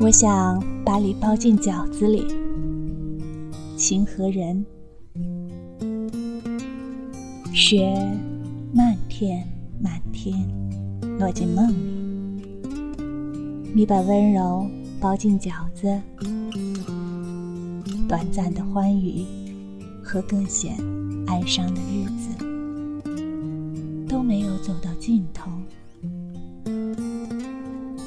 [0.00, 2.26] 我想把你包进饺子里，
[3.76, 4.64] 情和人，
[7.54, 7.94] 雪
[8.72, 9.46] 漫天
[9.80, 10.36] 漫天
[11.18, 12.44] 落进梦里，
[13.72, 14.66] 你把温柔
[15.00, 15.98] 包进饺子，
[18.08, 19.24] 短暂的欢愉
[20.02, 20.76] 和更显
[21.28, 22.28] 哀伤的日子
[24.08, 25.50] 都没有走到尽头，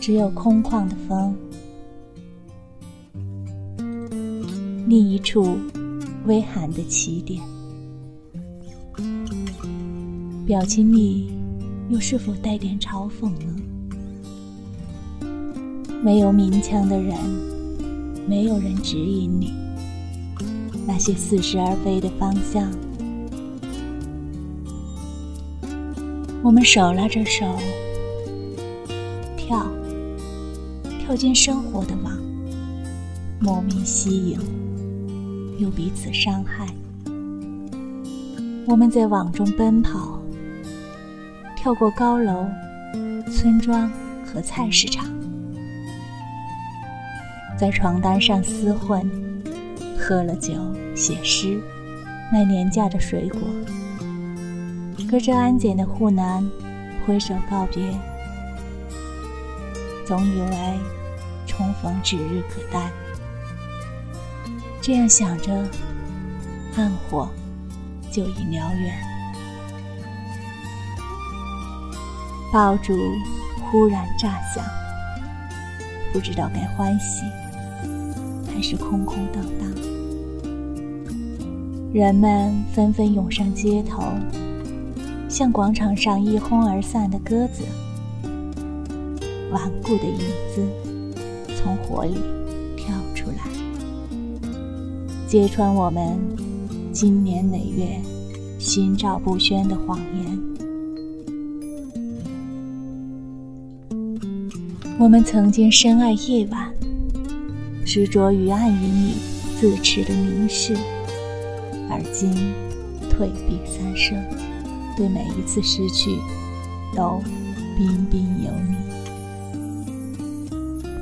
[0.00, 1.36] 只有空旷的风。
[4.86, 5.56] 另一处
[6.26, 7.40] 微寒的起点，
[10.44, 11.32] 表情里
[11.88, 13.46] 又是否带点嘲讽呢？
[16.02, 17.16] 没有明枪的人，
[18.28, 19.54] 没有人指引你，
[20.86, 22.70] 那些似是而非的方向。
[26.42, 27.46] 我们手拉着手，
[29.34, 29.66] 跳，
[31.00, 32.18] 跳进生活的网，
[33.40, 34.38] 莫名吸引。
[35.58, 36.66] 又彼此伤害。
[38.66, 40.18] 我们在网中奔跑，
[41.56, 42.46] 跳过高楼、
[43.30, 43.90] 村庄
[44.24, 45.06] 和菜市场，
[47.58, 49.08] 在床单上厮混，
[49.98, 50.54] 喝了酒
[50.96, 51.60] 写诗，
[52.32, 53.40] 卖廉价的水果，
[55.10, 56.42] 隔着安检的护栏
[57.06, 57.82] 挥手告别，
[60.06, 60.78] 总以为
[61.46, 62.90] 重逢指日可待。
[64.86, 65.50] 这样想着，
[66.76, 67.26] 暗火
[68.12, 68.94] 就已燎原。
[72.52, 72.94] 爆竹
[73.62, 74.62] 忽然炸响，
[76.12, 77.22] 不知道该欢喜
[78.54, 79.66] 还是空空荡荡。
[81.94, 84.02] 人们纷纷涌上街头，
[85.30, 87.64] 像广场上一哄而散的鸽子。
[89.50, 90.18] 顽固的影
[90.54, 90.62] 子
[91.56, 92.20] 从火里
[92.76, 93.63] 跳出来。
[95.34, 96.16] 揭穿我们
[96.92, 98.00] 经年累月
[98.60, 100.40] 心照不宣的谎言。
[104.96, 106.72] 我们曾经深爱夜晚，
[107.84, 109.14] 执着于暗影里
[109.58, 110.76] 自持的凝视，
[111.90, 112.30] 而今
[113.10, 114.14] 退避三舍，
[114.96, 116.16] 对每一次失去
[116.94, 117.20] 都
[117.76, 118.76] 彬彬有礼。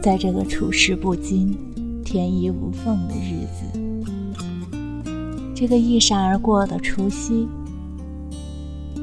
[0.00, 1.54] 在这个处事不惊、
[2.02, 3.91] 天衣无缝的日子。
[5.54, 7.46] 这个一闪而过的除夕，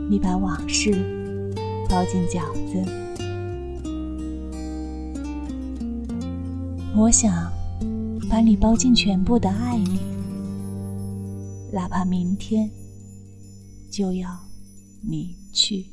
[0.10, 0.92] 你把往事
[1.90, 2.84] 包进饺子，
[6.98, 7.50] 我想
[8.30, 10.00] 把你包进全部的爱里，
[11.72, 12.70] 哪怕明天
[13.90, 14.30] 就要
[15.04, 15.86] 离去。